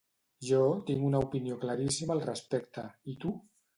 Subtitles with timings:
[0.47, 3.35] Jo tinc una opinió claríssima al respecte, i tu?